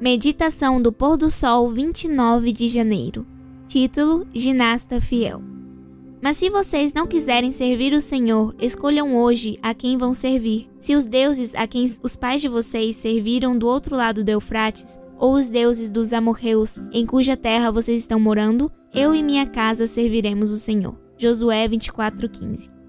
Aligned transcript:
Meditação 0.00 0.80
do 0.80 0.90
pôr 0.90 1.18
do 1.18 1.30
sol 1.30 1.70
29 1.70 2.52
de 2.52 2.68
janeiro. 2.68 3.26
Título: 3.68 4.26
Ginasta 4.32 4.98
Fiel. 4.98 5.42
Mas 6.22 6.38
se 6.38 6.48
vocês 6.48 6.94
não 6.94 7.06
quiserem 7.06 7.50
servir 7.50 7.92
o 7.92 8.00
Senhor, 8.00 8.54
escolham 8.58 9.14
hoje 9.18 9.58
a 9.62 9.74
quem 9.74 9.98
vão 9.98 10.14
servir. 10.14 10.70
Se 10.78 10.96
os 10.96 11.04
deuses 11.04 11.54
a 11.54 11.66
quem 11.66 11.84
os 12.02 12.16
pais 12.16 12.40
de 12.40 12.48
vocês 12.48 12.96
serviram 12.96 13.58
do 13.58 13.68
outro 13.68 13.94
lado 13.94 14.24
do 14.24 14.30
Eufrates, 14.30 14.98
ou 15.18 15.34
os 15.34 15.50
deuses 15.50 15.90
dos 15.90 16.14
amorreus 16.14 16.78
em 16.92 17.04
cuja 17.04 17.36
terra 17.36 17.70
vocês 17.70 18.00
estão 18.00 18.18
morando, 18.18 18.72
eu 18.94 19.14
e 19.14 19.22
minha 19.22 19.44
casa 19.44 19.86
serviremos 19.86 20.50
o 20.50 20.56
Senhor. 20.56 20.94
Josué 21.18 21.68
24:15. 21.68 22.79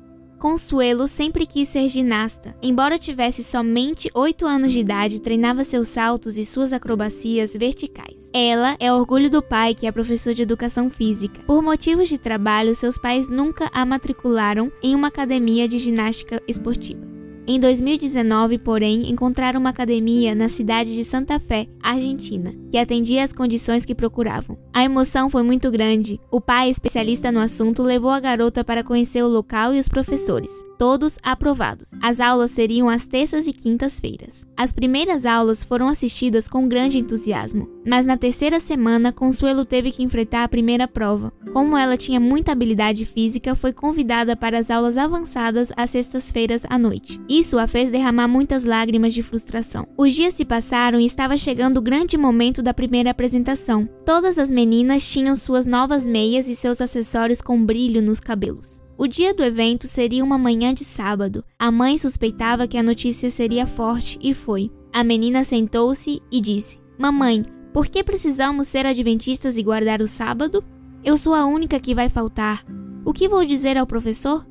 Consuelo 0.41 1.07
sempre 1.07 1.45
quis 1.45 1.69
ser 1.69 1.87
ginasta. 1.87 2.55
Embora 2.63 2.97
tivesse 2.97 3.43
somente 3.43 4.09
8 4.11 4.47
anos 4.47 4.71
de 4.71 4.79
idade, 4.79 5.21
treinava 5.21 5.63
seus 5.63 5.87
saltos 5.89 6.35
e 6.35 6.43
suas 6.43 6.73
acrobacias 6.73 7.53
verticais. 7.53 8.27
Ela 8.33 8.75
é 8.79 8.91
orgulho 8.91 9.29
do 9.29 9.43
pai, 9.43 9.75
que 9.75 9.85
é 9.85 9.91
professor 9.91 10.33
de 10.33 10.41
educação 10.41 10.89
física. 10.89 11.43
Por 11.45 11.61
motivos 11.61 12.09
de 12.09 12.17
trabalho, 12.17 12.73
seus 12.73 12.97
pais 12.97 13.29
nunca 13.29 13.69
a 13.71 13.85
matricularam 13.85 14.71
em 14.81 14.95
uma 14.95 15.09
academia 15.09 15.67
de 15.67 15.77
ginástica 15.77 16.41
esportiva. 16.47 17.10
Em 17.47 17.59
2019, 17.59 18.59
porém, 18.59 19.09
encontraram 19.09 19.59
uma 19.59 19.71
academia 19.71 20.35
na 20.35 20.47
cidade 20.47 20.93
de 20.93 21.03
Santa 21.03 21.39
Fé, 21.39 21.67
Argentina, 21.81 22.53
que 22.69 22.77
atendia 22.77 23.23
às 23.23 23.33
condições 23.33 23.83
que 23.83 23.95
procuravam. 23.95 24.57
A 24.73 24.83
emoção 24.83 25.29
foi 25.29 25.43
muito 25.43 25.71
grande. 25.71 26.19
O 26.29 26.39
pai, 26.39 26.69
especialista 26.69 27.31
no 27.31 27.39
assunto, 27.39 27.81
levou 27.81 28.11
a 28.11 28.19
garota 28.19 28.63
para 28.63 28.83
conhecer 28.83 29.23
o 29.23 29.27
local 29.27 29.73
e 29.73 29.79
os 29.79 29.89
professores 29.89 30.51
todos 30.81 31.19
aprovados. 31.21 31.91
As 32.01 32.19
aulas 32.19 32.49
seriam 32.49 32.89
às 32.89 33.05
terças 33.05 33.45
e 33.45 33.53
quintas-feiras. 33.53 34.43
As 34.57 34.73
primeiras 34.73 35.27
aulas 35.27 35.63
foram 35.63 35.87
assistidas 35.87 36.49
com 36.49 36.67
grande 36.67 36.97
entusiasmo, 36.97 37.69
mas 37.85 38.07
na 38.07 38.17
terceira 38.17 38.59
semana, 38.59 39.13
Consuelo 39.13 39.63
teve 39.63 39.91
que 39.91 40.01
enfrentar 40.01 40.43
a 40.43 40.47
primeira 40.47 40.87
prova. 40.87 41.31
Como 41.53 41.77
ela 41.77 41.95
tinha 41.95 42.19
muita 42.19 42.51
habilidade 42.51 43.05
física, 43.05 43.53
foi 43.53 43.71
convidada 43.71 44.35
para 44.35 44.57
as 44.57 44.71
aulas 44.71 44.97
avançadas 44.97 45.71
às 45.77 45.91
sextas-feiras 45.91 46.65
à 46.67 46.79
noite. 46.79 47.21
Isso 47.31 47.57
a 47.57 47.65
fez 47.65 47.89
derramar 47.89 48.27
muitas 48.27 48.65
lágrimas 48.65 49.13
de 49.13 49.23
frustração. 49.23 49.87
Os 49.97 50.13
dias 50.13 50.33
se 50.33 50.43
passaram 50.43 50.99
e 50.99 51.05
estava 51.05 51.37
chegando 51.37 51.77
o 51.77 51.81
grande 51.81 52.17
momento 52.17 52.61
da 52.61 52.73
primeira 52.73 53.11
apresentação. 53.11 53.87
Todas 54.05 54.37
as 54.37 54.51
meninas 54.51 55.09
tinham 55.09 55.33
suas 55.33 55.65
novas 55.65 56.05
meias 56.05 56.49
e 56.49 56.57
seus 56.57 56.81
acessórios 56.81 57.41
com 57.41 57.65
brilho 57.65 58.01
nos 58.01 58.19
cabelos. 58.19 58.81
O 58.97 59.07
dia 59.07 59.33
do 59.33 59.45
evento 59.45 59.87
seria 59.87 60.25
uma 60.25 60.37
manhã 60.37 60.73
de 60.73 60.83
sábado. 60.83 61.41
A 61.57 61.71
mãe 61.71 61.97
suspeitava 61.97 62.67
que 62.67 62.77
a 62.77 62.83
notícia 62.83 63.29
seria 63.29 63.65
forte 63.65 64.19
e 64.21 64.33
foi. 64.33 64.69
A 64.91 65.01
menina 65.01 65.45
sentou-se 65.45 66.21
e 66.29 66.41
disse: 66.41 66.81
Mamãe, 66.99 67.45
por 67.71 67.87
que 67.87 68.03
precisamos 68.03 68.67
ser 68.67 68.85
adventistas 68.85 69.57
e 69.57 69.63
guardar 69.63 70.01
o 70.01 70.07
sábado? 70.07 70.61
Eu 71.01 71.15
sou 71.15 71.33
a 71.33 71.45
única 71.45 71.79
que 71.79 71.95
vai 71.95 72.09
faltar. 72.09 72.65
O 73.05 73.13
que 73.13 73.29
vou 73.29 73.45
dizer 73.45 73.77
ao 73.77 73.87
professor? 73.87 74.45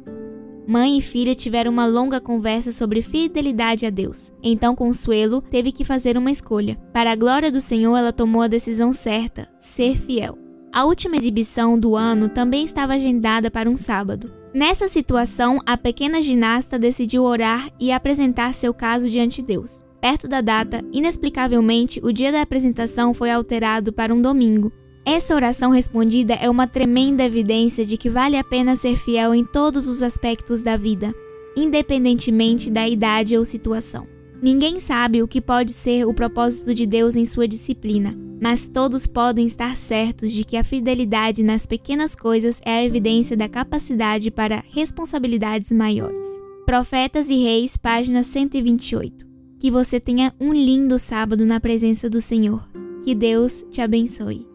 Mãe 0.67 0.99
e 0.99 1.03
filha 1.03 1.35
tiveram 1.35 1.71
uma 1.73 1.87
longa 1.87 2.21
conversa 2.21 2.71
sobre 2.71 3.03
fidelidade 3.03 3.87
a 3.87 3.91
Deus. 3.91 4.33
Então 4.43 4.77
Consuelo 4.77 5.41
teve 5.41 5.73
que 5.73 5.85
fazer 5.85 6.17
uma 6.17 6.31
escolha. 6.31 6.79
Para 6.93 7.13
a 7.13 7.17
glória 7.17 7.51
do 7.51 7.61
Senhor, 7.61 7.97
ela 7.97 8.13
tomou 8.13 8.43
a 8.43 8.49
decisão 8.49 8.93
certa: 8.93 9.49
ser 9.59 9.97
fiel. 9.97 10.39
A 10.73 10.85
última 10.85 11.17
exibição 11.17 11.77
do 11.77 11.97
ano 11.97 12.29
também 12.29 12.65
estava 12.65 12.95
agendada 12.95 13.51
para 13.51 13.69
um 13.69 13.75
sábado. 13.75 14.31
Nessa 14.55 14.87
situação, 14.87 15.59
a 15.67 15.77
pequena 15.77 16.21
ginasta 16.21 16.79
decidiu 16.79 17.25
orar 17.25 17.69
e 17.79 17.91
apresentar 17.91 18.55
seu 18.55 18.73
caso 18.73 19.11
diante 19.11 19.41
de 19.41 19.49
Deus. 19.49 19.83
Perto 20.01 20.29
da 20.29 20.41
data, 20.41 20.83
inexplicavelmente, 20.93 22.01
o 22.03 22.13
dia 22.13 22.31
da 22.31 22.41
apresentação 22.41 23.13
foi 23.13 23.31
alterado 23.31 23.93
para 23.93 24.15
um 24.15 24.23
domingo. 24.23 24.73
Essa 25.11 25.35
oração 25.35 25.73
respondida 25.73 26.35
é 26.35 26.49
uma 26.49 26.69
tremenda 26.69 27.25
evidência 27.25 27.85
de 27.85 27.97
que 27.97 28.09
vale 28.09 28.37
a 28.37 28.45
pena 28.45 28.77
ser 28.77 28.97
fiel 28.97 29.35
em 29.35 29.45
todos 29.45 29.89
os 29.89 30.05
aspectos 30.05 30.63
da 30.63 30.77
vida, 30.77 31.13
independentemente 31.57 32.71
da 32.71 32.89
idade 32.89 33.37
ou 33.37 33.45
situação. 33.45 34.07
Ninguém 34.41 34.79
sabe 34.79 35.21
o 35.21 35.27
que 35.27 35.41
pode 35.41 35.73
ser 35.73 36.07
o 36.07 36.15
propósito 36.15 36.73
de 36.73 36.87
Deus 36.87 37.17
em 37.17 37.25
sua 37.25 37.49
disciplina, 37.49 38.13
mas 38.41 38.69
todos 38.69 39.05
podem 39.05 39.49
estar 39.49 39.77
certos 39.77 40.31
de 40.31 40.45
que 40.45 40.57
a 40.57 40.63
fidelidade 40.63 41.43
nas 41.43 41.67
pequenas 41.67 42.15
coisas 42.15 42.61
é 42.65 42.75
a 42.75 42.85
evidência 42.85 43.37
da 43.37 43.49
capacidade 43.49 44.31
para 44.31 44.63
responsabilidades 44.71 45.73
maiores. 45.73 46.25
Profetas 46.65 47.29
e 47.29 47.35
Reis, 47.35 47.77
página 47.77 48.23
128. 48.23 49.27
Que 49.59 49.73
você 49.73 49.99
tenha 49.99 50.33
um 50.41 50.53
lindo 50.53 51.01
sábado 51.01 51.45
na 51.45 51.59
presença 51.59 52.09
do 52.09 52.21
Senhor. 52.21 52.63
Que 53.03 53.13
Deus 53.13 53.65
te 53.73 53.81
abençoe. 53.81 54.49